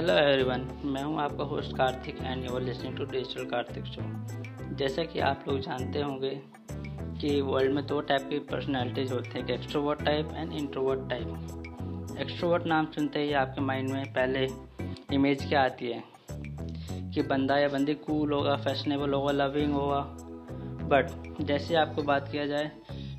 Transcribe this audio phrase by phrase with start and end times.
[0.00, 4.02] Hello everyone मैं हूँ आपका host Kartik and you are listening to digital Kartik show
[4.74, 6.30] जैसा कि आप लोग जानते होंगे
[7.20, 12.66] कि वर्ल्ड में दो टाइप की पर्सनैलिटीज़ होते हैं extrovert type and introvert type extrovert
[12.66, 14.48] नाम सुनते ही आपके माइंड में पहले
[15.12, 16.04] इमेज क्या आती है?
[17.10, 20.00] कि बंदा या बंदी कूल होगा फैशनेबल होगा लविंग होगा.
[20.88, 22.72] बट जैसे आपको बात किया जाए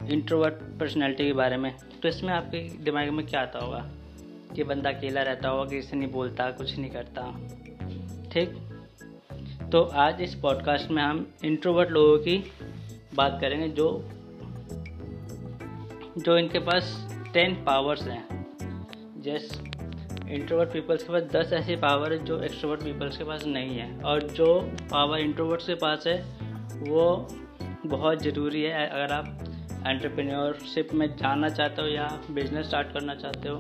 [0.10, 3.90] इंट्रोवर्ट पर्सनैलिटी के बारे में तो इसमें आपके दिमाग में क्या आता होगा?
[4.56, 7.22] कि बंदा अकेला रहता होगा, किसी नहीं बोलता, कुछ नहीं करता।
[8.32, 8.50] ठीक?
[9.72, 12.44] तो आज इस पॉडकास्ट में हम इंट्रोवर्ट लोगों की
[13.16, 14.10] बात करेंगे जो
[16.18, 18.46] जो इनके पास टेन पावर्स हैं।
[19.22, 19.62] जैस
[20.30, 24.02] इंट्रोवर्ट पीपल्स के पास दस ऐसी पावर है जो एक्सट्रोवर्ट पीपल्स के पास नहीं है।
[24.02, 24.60] और जो
[24.92, 26.22] पावर इंट्रोवर्ट्स के पास है,
[26.90, 27.28] वो
[27.86, 29.26] बहुत ज़रूरी है। अगर आप
[29.88, 33.58] एंटरप्रेन्योरशिप में जाना चाहते हो या बिज़नेस स्टार्ट करना चाहते हो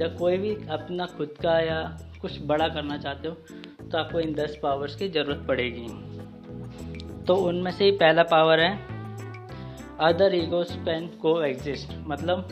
[0.00, 1.80] या कोई भी अपना खुद का या
[2.20, 3.34] कुछ बड़ा करना चाहते हो
[3.82, 5.86] तो आपको इन दस पावर्स की ज़रूरत पड़ेगी।
[7.24, 8.72] तो उनमें से ही पहला पावर है
[10.00, 12.48] अदर ईगोस कैन को एग्जिस्ट मतलब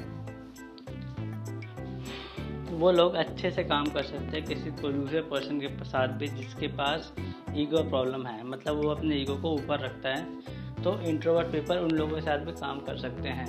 [2.72, 6.26] वो लोग अच्छे से काम कर सकते हैं किसी को दूसरे पर्सन के साथ भी
[6.28, 7.12] जिसके पास
[7.56, 11.90] ईगो प्रॉब्लम है। मतलब वो अपने ईगो को ऊपर रखता है तो इंट्रोवर्ट पीपल उन
[11.90, 13.46] लोगों के साथ भी काम कर सकते हैं।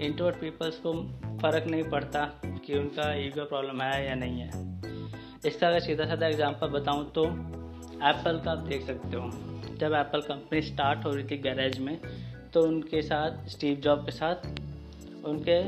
[0.00, 0.92] इंट्रोवर्ट पीपल्स को
[1.38, 4.48] फ़र्क नहीं पड़ता कि उनका ईगो प्रॉब्लम है या नहीं है।
[5.46, 9.30] इसका अगर सीधा साधा एग्जांपल बताऊँ तो एप्पल का आप देख सकते हो।
[9.78, 11.98] जब एप्पल कंपनी स्टार्ट हो रही थी गैरेज में
[12.54, 14.46] तो उनके साथ स्टीव जॉब के साथ
[15.26, 15.62] उनके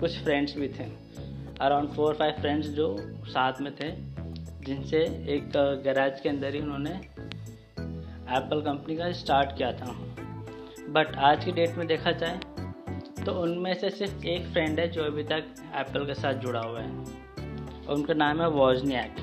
[0.00, 0.84] कुछ फ्रेंड्स भी थे।
[1.60, 2.96] अराउंड फोर फाइव फ्रेंड्स जो
[3.26, 3.90] साथ में थे,
[4.64, 4.98] जिनसे
[5.34, 5.50] एक
[5.84, 6.90] गैराज के अंदर ही उन्होंने
[8.30, 9.96] एप्पल कंपनी का स्टार्ट किया था।
[10.90, 12.40] बट आज की डेट में देखा जाए
[13.28, 15.44] तो उनमें से सिर्फ़ एक फ्रेंड है जो अभी तक
[15.76, 16.90] एप्पल के साथ जुड़ा हुआ है।
[17.94, 19.16] उनका नाम है वॉजनियाक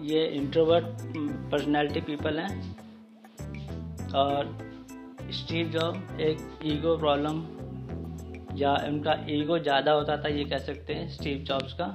[0.00, 0.84] ये इंट्रोवर्ट
[1.52, 4.52] पर्सनैलिटी पीपल हैं। और
[5.32, 7.42] स्टीव जॉब एक ईगो प्रॉब्लम
[8.58, 11.86] या उनका ईगो ज़्यादा होता था, ये कह सकते हैं स्टीव जॉब्स का।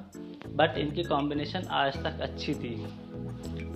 [0.55, 2.75] बट इनकी कॉम्बिनेशन आज तक अच्छी थी।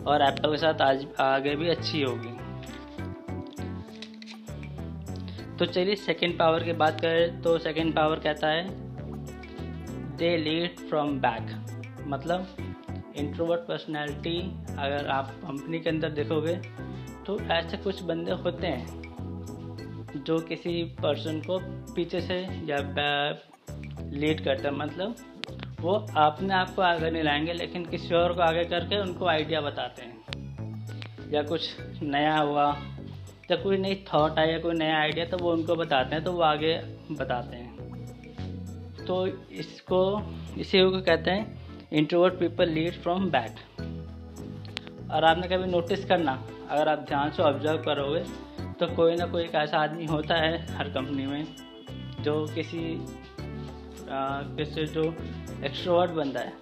[0.04, 2.38] और एप्पल के साथ आज आगे भी अच्छी होगी।
[5.60, 8.68] तो चलिए सेकेंड पावर की बात करें तो सेकेंड पावर कहता है
[10.18, 12.56] दे लीड फ्रॉम बैक मतलब
[13.18, 14.40] इंट्रोवर्ट पर्सनैलिटी
[14.80, 16.56] अगर आप कंपनी के अंदर देखोगे
[17.26, 21.60] तो ऐसे कुछ बंदे होते हैं जो किसी पर्सन को
[21.94, 22.78] पीछे से या
[24.12, 25.16] लीड करते हैं। मतलब
[25.82, 29.62] वो अपने आप को आगे नहीं लाएँगे, लेकिन किसी और को आगे करके उनको आइडिया
[29.62, 30.16] बताते हैं।
[31.32, 32.72] या कुछ नया हुआ
[33.50, 36.32] जब कोई नई थॉट आए या कोई नया आइडिया तो वो उनको बताते हैं तो
[36.32, 36.74] वो आगे
[37.12, 40.02] बताते हैं। तो इसको
[40.58, 43.56] इसी को कहते हैं introvert people lead from back
[45.12, 46.32] और आपने कभी नोटिस करना
[46.70, 48.20] अगर आप ध्यान से ऑब्ज़र्व करोगे
[48.80, 51.46] तो कोई ना कोई एक ऐसा आदमी होता है हर कंपनी में
[52.24, 52.84] जो किसी
[54.12, 55.04] आ, किसी जो
[55.66, 56.54] एक्स्ट्रोवर्ट बंदा है।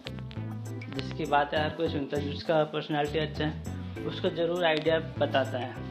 [0.95, 5.57] जिसकी बात है हर कोई सुनता है जिसका पर्सनालिटी अच्छा है उसको ज़रूर आइडिया बताता
[5.57, 5.86] है।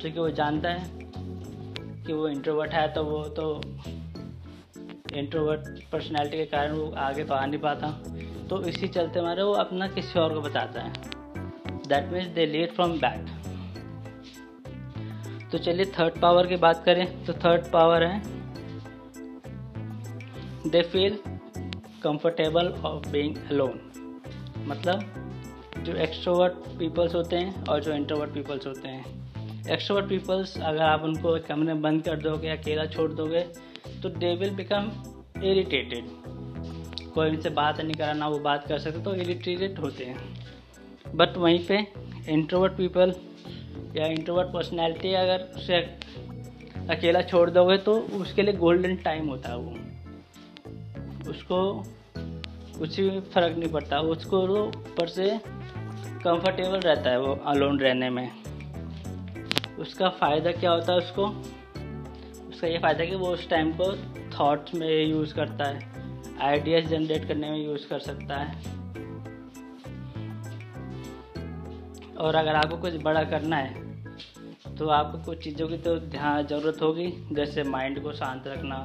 [0.00, 0.90] क्योंकि वो जानता है
[2.06, 3.60] कि वो इंट्रोवर्ट है तो वो तो
[5.14, 7.90] इंट्रोवर्ट पर्सनैलिटी के कारण वो आगे तो आ नहीं पाता।
[8.50, 10.92] तो इसी चलते मारे वो अपना किसी और को बताता है।
[11.88, 13.26] That means they lead from back
[15.52, 18.22] तो चलिए थर्ड पावर की बात करें तो थर्ड पावर है
[20.70, 21.18] they feel
[22.02, 23.80] comfortable of being alone
[24.68, 24.98] मतलब
[25.78, 29.25] जो एक्सट्रोवर्ट पीपल्स होते हैं और जो इंट्रोवर्ट पीपल्स होते हैं।
[29.66, 33.40] एक्सट्रोवर्ट पीपल्स अगर आप उनको कमरे बंद कर दोगे, अकेला छोड़ दोगे
[34.02, 34.90] तो दे विल बिकम
[35.44, 36.04] इरिटेटेड
[37.14, 41.36] कोई उनसे बात नहीं करा, ना वो बात कर सकते तो इरिटेटेड होते हैं। बट
[41.36, 41.86] वहीं पे
[42.28, 43.14] इंट्रोवर्ट पीपल
[43.96, 45.76] या इंट्रोवर्ट पर्सनैलिटी अगर उसे
[46.90, 51.60] अकेला छोड़ दोगे तो उसके लिए गोल्डन टाइम होता है वो। उसको
[52.78, 58.28] कुछ भी फ़र्क नहीं पड़ता, उसको ऊपर से कंफर्टेबल रहता है वो अलोन रहने में।
[59.78, 61.26] उसका फ़ायदा क्या होता है उसको?
[62.48, 63.92] उसका ये फ़ायदा कि वो उस टाइम को
[64.38, 65.80] थॉट्स में यूज़ करता है।
[66.40, 68.54] आइडियाज़ जनरेट करने में यूज़ कर सकता है।
[72.18, 73.84] और अगर आपको कुछ बड़ा करना है
[74.76, 78.78] तो आपको कुछ चीज़ों की तो ध्यान, ज़रूरत होगी। जैसे माइंड को शांत रखना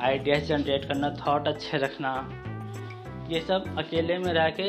[0.00, 2.12] आइडियाज़ जनरेट करना थॉट अच्छे रखना।
[3.30, 4.68] ये सब अकेले में रह के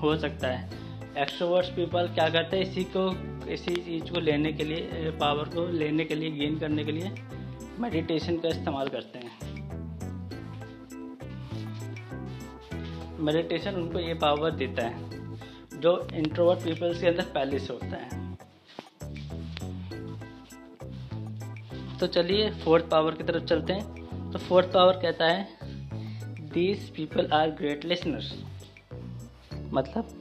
[0.00, 0.70] हो सकता है।
[1.18, 2.64] एक्सट्रोवर्ट्स पीपल क्या करते हैं?
[2.64, 3.08] इसी को
[3.52, 7.12] इसी चीज़ को लेने के लिए पावर को लेने के लिए गेन करने के लिए
[7.78, 9.30] मेडिटेशन का इस्तेमाल करते हैं।
[13.20, 18.20] मेडिटेशन उनको ये पावर देता है, जो इंट्रोवर्ट पीपल्स के अंदर पहले से होता है।
[21.98, 25.48] तो चलिए फोर्थ पावर की तरफ़ चलते हैं। तो फोर्थ पावर कहता है
[26.50, 28.34] these people are great listeners
[29.72, 30.18] मतलब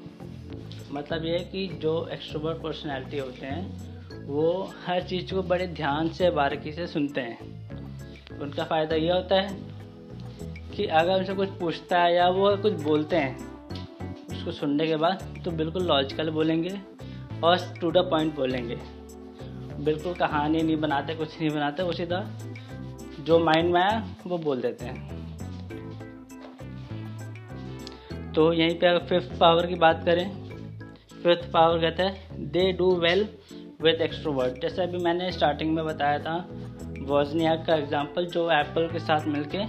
[0.92, 6.30] मतलब ये कि जो एक्सट्रोवर्ट पर्सनैलिटी होते हैं, वो हर चीज़ को बड़े ध्यान से,
[6.30, 9.58] बारीकी से सुनते हैं। उनका फ़ायदा ये होता है
[10.76, 13.38] कि अगर उनसे कुछ पूछता है या वो कुछ बोलते हैं,
[14.32, 16.80] उसको सुनने के बाद तो बिल्कुल लॉजिकल बोलेंगे
[17.44, 18.78] और टू द पॉइंट बोलेंगे।
[19.84, 22.26] बिल्कुल कहानी नहीं बनाते, कुछ नहीं बनाते, वो सीधा
[23.20, 25.10] जो माइंड में आया, वो बोल देते हैं।
[28.34, 30.41] तो यहीं पे अगर फिफ्थ पावर की बात करें
[31.24, 32.48] फिफ्थ पावर कहता है.
[32.52, 33.28] They do well
[33.82, 36.36] with extrovert जैसे अभी मैंने स्टार्टिंग में बताया था
[37.00, 39.64] वॉजनियाक का एग्जांपल जो एप्पल के साथ मिलके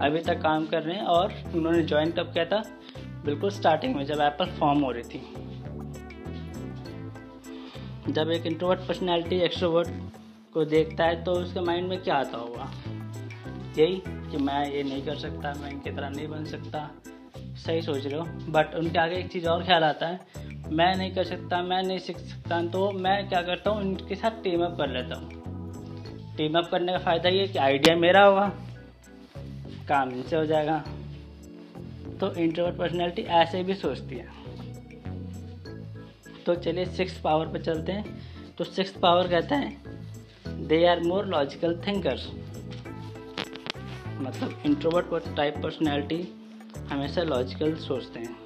[0.00, 2.62] अभी तक काम कर रहे हैं और उन्होंने ज्वाइन कब किया था?
[3.24, 5.22] बिल्कुल स्टार्टिंग में, जब एप्पल फॉर्म हो रही थी।
[8.12, 9.88] जब एक इंट्रोवर्ट पर्सनैलिटी एक्सट्रोवर्ट
[10.54, 12.70] को देखता है तो उसके माइंड में क्या आता होगा?
[13.78, 16.90] यही कि मैं ये नहीं कर सकता, मैं इनकी तरह नहीं बन सकता।
[17.56, 21.14] सही सोच रहे हो। बट उनके आगे एक चीज़ और ख्याल आता है मैं नहीं
[21.14, 24.76] कर सकता, मैं नहीं सीख सकता तो मैं क्या करता हूँ उनके साथ टीम अप
[24.78, 28.46] कर लेता हूँ। टीम अप करने का फ़ायदा ये कि आइडिया मेरा होगा,
[29.88, 30.78] काम इनसे हो जाएगा।
[32.20, 34.28] तो इंट्रोवर्ट पर्सनैलिटी ऐसे भी सोचती है।
[36.46, 38.04] तो चलिए सिक्स पावर पर चलते हैं।
[38.58, 42.26] तो सिक्स पावर कहते हैं they are more logical thinkers
[44.18, 46.22] मतलब इंट्रोवर्ट टाइप पर्सनैलिटी
[46.90, 48.45] हमेशा लॉजिकल सोचते हैं।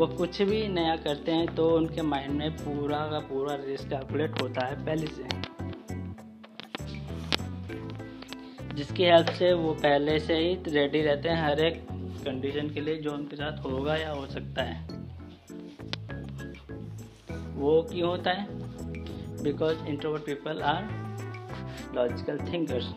[0.00, 4.40] वो कुछ भी नया करते हैं तो उनके माइंड में पूरा का पूरा रिस्क कैलकुलेट
[4.42, 5.24] होता है पहले से।
[8.74, 11.84] जिसकी हेल्प से वो पहले से ही रेडी रहते हैं हर एक
[12.24, 14.78] कंडीशन के लिए जो उनके साथ होगा या हो सकता है।
[17.54, 18.46] वो क्यों होता है?
[19.42, 20.82] Because introvert people are
[21.94, 22.92] logical thinkers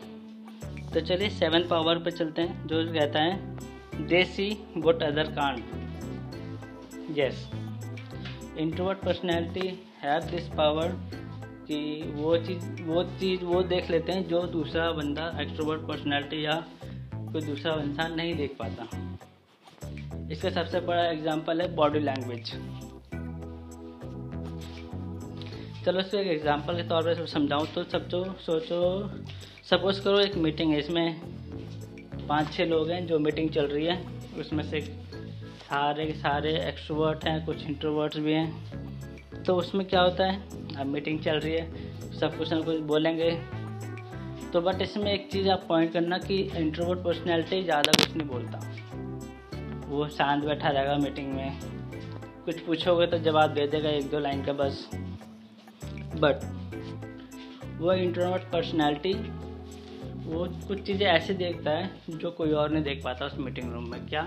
[0.94, 5.64] तो चलिए सेवन पावर पर चलते हैं। जो कहता है they see what other can't
[7.16, 7.50] yes
[8.60, 9.68] introvert personality
[10.02, 10.96] have this power
[11.68, 11.80] कि
[12.16, 16.56] वो चीज़ वो चीज़, वो देख लेते हैं जो दूसरा बंदा एक्सट्रोवर्ट पर्सनैलिटी या
[17.14, 18.88] कोई दूसरा इंसान नहीं देख पाता।
[20.32, 22.52] इसका सबसे बड़ा एग्जांपल है बॉडी लैंग्वेज
[25.86, 28.82] चलो इसको एक एग्जांपल के तौर पर समझाऊँ तो सब जो सोचो
[29.70, 31.22] सपोज़ करो एक मीटिंग है, इसमें
[32.28, 33.98] पाँच छः लोग हैं जो मीटिंग चल रही है,
[34.40, 34.80] उसमें से
[35.64, 40.42] सारे के सारे एक्सट्रोवर्ट हैं, कुछ इंट्रोवर्ट्स भी हैं। तो उसमें क्या होता है?
[40.80, 43.32] अब मीटिंग चल रही है, सब कुछ ना कुछ बोलेंगे।
[44.54, 48.60] तो बट इसमें एक चीज़ आप पॉइंट करना कि इंट्रोवर्ट पर्सनैलिटी ज़्यादा कुछ नहीं बोलता।
[49.88, 51.60] वो शांत बैठा रहेगा मीटिंग में।
[52.46, 54.88] कुछ पूछोगे तो जवाब दे देगा एक दो लाइन का बस।
[56.16, 56.44] बट
[57.80, 59.14] वो इंट्रोवर्ट पर्सनैलिटी
[60.26, 63.90] वो कुछ चीज़ें ऐसे देखता है जो कोई और नहीं देख पाता उस मीटिंग रूम
[63.92, 64.22] में। क्या?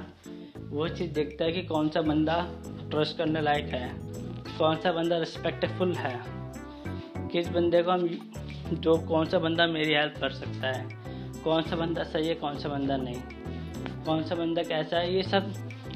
[0.67, 2.37] वो चीज़ देखता है कि कौन सा बंदा
[2.91, 3.89] ट्रस्ट करने लायक है,
[4.59, 6.21] कौन सा बंदा रिस्पेक्टफुल है,
[7.29, 8.09] किस बंदे को हम
[8.73, 10.89] जो कौन सा बंदा मेरी हेल्प कर सकता है,
[11.45, 13.21] कौन सा बंदा सही है, कौन सा बंदा नहीं,
[14.05, 15.53] कौन सा बंदा कैसा है, ये सब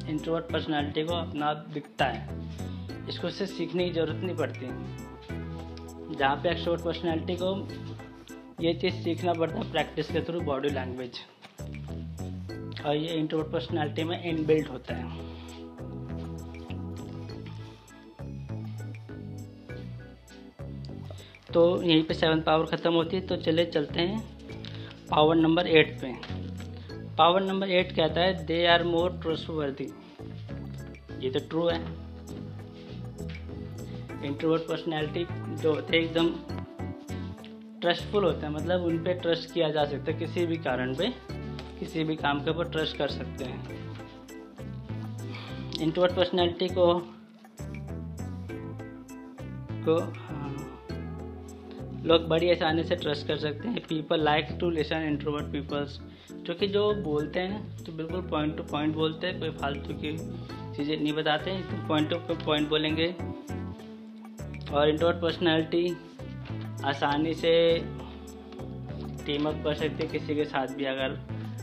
[0.09, 2.39] इंट्रोवर्ट पर्सनालिटी को अपना दिखता है।
[3.09, 7.69] इसको उससे सीखने की ज़रूरत नहीं पड़ती। जहाँ पे एक्सट्रोवर्ट पर्सनालिटी को
[8.61, 11.21] ये चीज़ सीखना पड़ता है प्रैक्टिस के थ्रू बॉडी लैंग्वेज
[12.81, 15.29] और ये इंट्रोवर्ट पर्सनालिटी में इनबिल्ट होता है।
[21.53, 24.21] तो यहीं पे सेवन पावर ख़त्म होती है तो चले चलते हैं
[25.11, 26.13] पावर नंबर एट पे।
[27.19, 29.89] पावर नंबर एट कहता है दे आर मोर ट्रस्टवर्दी
[31.21, 31.79] ये तो ट्रू है।
[34.25, 36.29] इंट्रोवर्ट पर्सनैलिटी जो होते हैं एकदम
[37.81, 41.09] ट्रस्टफुल होते हैं मतलब उन पर ट्रस्ट किया जा सकता है किसी भी कारण पे।
[41.81, 43.79] किसी भी काम के ऊपर ट्रस्ट कर सकते हैं।
[45.81, 46.93] इंट्रोवर्ट पर्सनैलिटी को
[49.85, 50.57] को हाँ,
[52.05, 55.99] लोग बड़ी आसानी से ट्रस्ट कर सकते हैं। People like to listen introvert peoples
[56.31, 60.17] क्योंकि जो बोलते हैं तो बिल्कुल पॉइंट टू पॉइंट बोलते हैं कोई फालतू की
[60.77, 63.07] चीज़ें नहीं बताते हैं। पॉइंट टू पॉइंट बोलेंगे।
[64.71, 65.97] और इंट्रोवर्ट पर्सनैलिटी
[66.85, 67.53] आसानी से
[69.27, 71.19] टीम अप कर सकते किसी के साथ भी अगर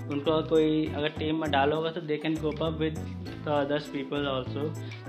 [0.07, 2.97] उनको कोई अगर टीम में डालोगा तो they can cope up with
[3.49, 4.63] others people also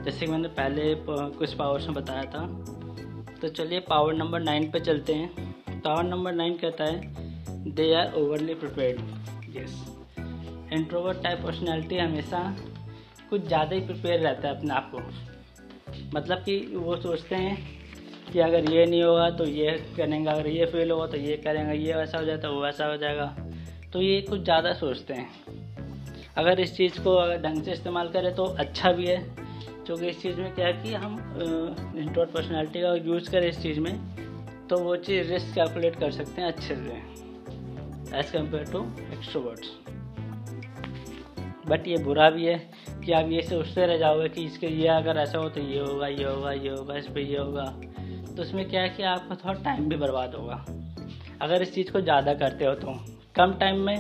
[0.05, 2.47] जैसे कि मैंने पहले कुछ पावर्स में बताया था।
[3.41, 8.13] तो चलिए पावर नंबर नाइन पे चलते हैं। पावर नंबर नाइन कहता है they are
[8.17, 9.75] overly prepared yes
[10.73, 12.41] introvert type personality हमेशा
[13.31, 15.01] कुछ ज़्यादा ही प्रिपेयर रहता है अपने आप को।
[16.15, 17.57] मतलब कि वो सोचते हैं
[18.33, 21.75] कि अगर ये नहीं होगा तो ये करेंगे, अगर ये फेल होगा तो ये करेंगे,
[21.77, 23.35] ये वैसा हो जाए तो वो वैसा हो जाएगा।
[23.93, 25.29] तो ये कुछ ज़्यादा सोचते हैं।
[26.37, 29.17] अगर इस चीज़ को ढंग से इस्तेमाल करें तो अच्छा भी है,
[29.87, 31.15] क्योंकि इस चीज़ में क्या है कि हम
[31.97, 33.95] इंट्रोवर्ट पर्सनैलिटी का यूज़ करें इस चीज़ में
[34.69, 39.77] तो वो चीज़ रिस्क कैलकुलेट कर सकते हैं अच्छे से as compare to extroverts
[41.69, 42.59] but ये बुरा भी है
[43.05, 46.07] कि आप ये सोचते रह जाओगे कि इसके ये अगर ऐसा हो तो ये होगा
[46.07, 47.65] ये होगा ये होगा, इस पर ये होगा।
[48.29, 50.65] तो उसमें क्या है कि आपका थोड़ा टाइम भी बर्बाद होगा।
[51.43, 52.95] अगर इस चीज़ को ज़्यादा करते हो तो।
[53.39, 53.97] कम टाइम में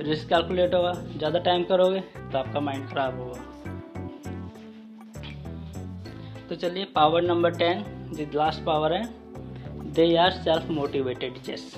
[0.00, 3.44] रिस्क कैलकुलेट होगा, ज़्यादा टाइम करोगे तो आपका माइंड ख़राब होगा।
[6.48, 9.04] तो चलिए पावर नंबर टेन जो लास्ट पावर है।
[9.94, 11.72] They are self motivated yes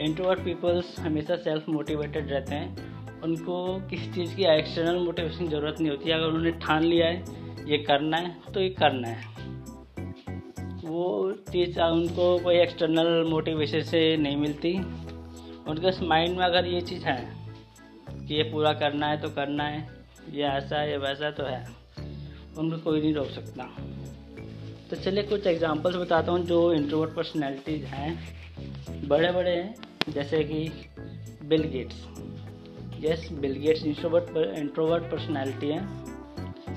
[0.00, 3.56] introvert peoples हमेशा सेल्फ मोटिवेटेड रहते हैं। उनको
[3.90, 7.24] किसी चीज़ की एक्सटर्नल मोटिवेशन की ज़रूरत नहीं होती। अगर उन्होंने ठान लिया है,
[7.68, 9.36] ये करना है तो ये करना है।
[10.84, 14.72] वो चीज़, उनको कोई एक्सटर्नल मोटिवेशन से नहीं मिलती।
[15.68, 17.16] उनके माइंड में अगर ये चीज़ है
[18.18, 19.86] कि ये पूरा करना है तो करना है,
[20.30, 21.66] ये ऐसा है, ये वैसा तो है,
[22.58, 23.68] उनको कोई नहीं रोक सकता।
[24.90, 29.74] तो चलिए कुछ एग्जांपल्स बताता हूँ जो इंट्रोवर्ट पर्सनैलिटीज़ हैं। बड़े बड़े हैं,
[30.08, 30.68] जैसे कि
[31.44, 32.04] Bill Gates
[33.00, 35.86] yes Bill Gates introvert introvert personality है।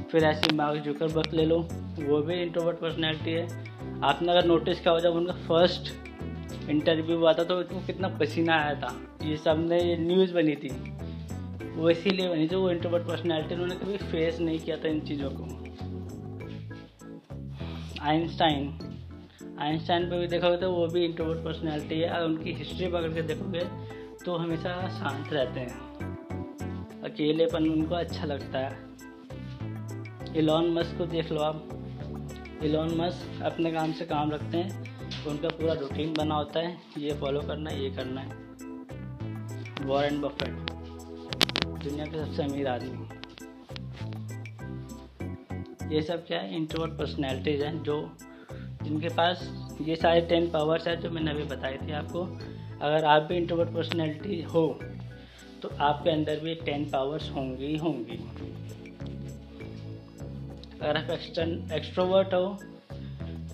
[0.03, 1.59] फिर ऐसे मार्क जुकरबर्ग ले लो,
[1.99, 3.47] वो भी इंट्रोवर्ट पर्सनैलिटी है।
[4.03, 5.93] आपने अगर नोटिस किया हो जब उनका फ़र्स्ट
[6.69, 10.69] इंटरव्यू हुआ था तो उसको कितना पसीना आया था। ये सबने ये न्यूज़ बनी थी।
[11.71, 15.29] वो इसीलिए बनी थी, वो इंट्रोवर्ट पर्सनैलिटी उन्होंने कभी फेस नहीं किया था इन चीज़ों
[15.33, 15.43] को।
[18.01, 18.77] आइंस्टाइन
[19.59, 23.21] आइंस्टाइन पर भी देखोगे तो वो भी इंट्रोवर्ट पर्सनैलिटी है और उनकी हिस्ट्री पकड़ के
[23.21, 23.65] देखोगे
[24.25, 28.77] तो हमेशा शांत रहते हैं। अकेलेपन उनको अच्छा लगता है।
[30.37, 31.67] इलॉन मस्क को देख लो आप।
[32.63, 34.90] इलॉन मस्क अपने काम से काम रखते हैं।
[35.27, 38.29] उनका पूरा रूटीन बना होता है। ये फॉलो करना है ये करना है।
[39.85, 40.69] वॉरेन बफेट
[41.83, 43.07] दुनिया के सबसे अमीर आदमी।
[45.95, 46.55] ये सब क्या है?
[46.55, 48.17] इंट्रोवर्ट पर्सनैलिटीज़ हैं, जो
[48.83, 49.41] जिनके पास
[49.81, 52.23] ये सारे टेन पावर्स हैं, जो मैंने अभी बताई थी आपको।
[52.81, 54.79] अगर आप भी इंट्रोवर्ट पर्सनैलिटी हो
[55.61, 58.17] तो आपके अंदर भी टेन पावर्स होंगी होंगी।
[60.81, 62.57] अगर आप एक्सटर्न एक्सट्रोवर्ट हो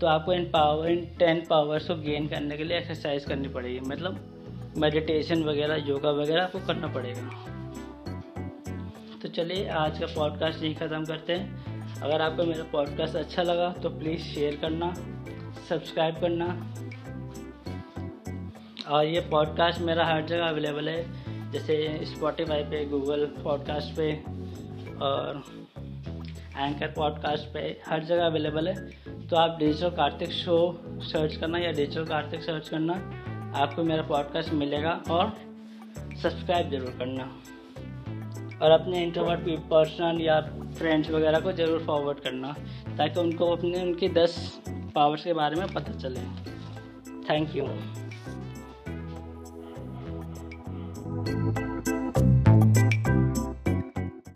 [0.02, 3.80] तो आपको इन पावर इन टेन पावर्स को गेन करने के लिए एक्सरसाइज करनी पड़ेगी।
[3.80, 7.30] मतलब मेडिटेशन वगैरह योगा वगैरह आपको करना पड़ेगा।
[9.22, 13.70] तो चलिए, आज का पॉडकास्ट यही ख़त्म करते हैं। अगर आपको मेरा पॉडकास्ट अच्छा लगा
[13.74, 14.94] तो प्लीज़ शेयर करना
[15.70, 16.48] सब्सक्राइब करना।
[18.90, 24.12] और ये पॉडकास्ट मेरा हर जगह अवेलेबल है, जैसे स्पॉटिफाई पे गूगल पॉडकास्ट पे
[25.02, 25.44] और
[26.58, 28.76] एंकर पॉडकास्ट पे हर जगह अवेलेबल है।
[29.30, 30.58] तो आप डिजिटल कार्तिक शो
[31.04, 32.94] सर्च करना या डिजिटल कार्तिक सर्च करना,
[33.56, 35.34] आपको मेरा पॉडकास्ट मिलेगा और
[36.22, 37.24] सब्सक्राइब ज़रूर करना।
[38.62, 40.40] और अपने इंट्रोवर्ट पर्सनल या
[40.78, 42.56] फ्रेंड्स वगैरह को ज़रूर फॉरवर्ड करना,
[42.98, 44.62] ताकि उनको अपने उनकी दस
[44.96, 46.20] पावर्स के बारे में पता चले।
[47.30, 47.66] Thank you